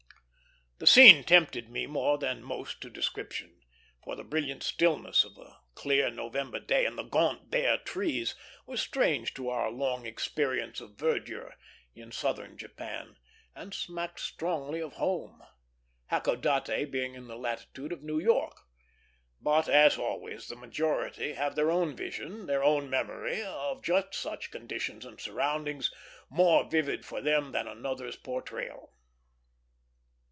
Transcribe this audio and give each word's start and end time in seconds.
The 0.83 0.87
scene 0.87 1.23
tempted 1.23 1.69
me 1.69 1.85
more 1.85 2.17
than 2.17 2.41
most 2.41 2.81
to 2.81 2.89
description, 2.89 3.61
for 4.03 4.15
the 4.15 4.23
brilliant 4.23 4.63
stillness 4.63 5.23
of 5.23 5.37
a 5.37 5.59
clear 5.75 6.09
November 6.09 6.59
day, 6.59 6.87
and 6.87 6.97
the 6.97 7.03
gaunt, 7.03 7.51
bare 7.51 7.77
trees, 7.77 8.33
were 8.65 8.77
strange 8.77 9.31
to 9.35 9.49
our 9.49 9.69
long 9.69 10.07
experience 10.07 10.81
of 10.81 10.97
verdure 10.97 11.53
in 11.93 12.11
southern 12.11 12.57
Japan, 12.57 13.17
and 13.53 13.75
smacked 13.75 14.19
strongly 14.21 14.79
of 14.79 14.93
home 14.93 15.43
Hakodate 16.09 16.89
being 16.89 17.13
in 17.13 17.27
the 17.27 17.37
latitude 17.37 17.91
of 17.91 18.01
New 18.01 18.17
York; 18.17 18.61
but, 19.39 19.69
as 19.69 19.99
always, 19.99 20.47
the 20.47 20.55
majority 20.55 21.33
have 21.33 21.55
their 21.55 21.69
own 21.69 21.95
vision, 21.95 22.47
their 22.47 22.63
own 22.63 22.89
memory, 22.89 23.43
of 23.43 23.83
just 23.83 24.15
such 24.15 24.49
conditions 24.49 25.05
and 25.05 25.21
surroundings, 25.21 25.93
more 26.27 26.67
vivid 26.67 27.05
for 27.05 27.21
them 27.21 27.51
than 27.51 27.67
another's 27.67 28.15
portrayal. 28.15 28.95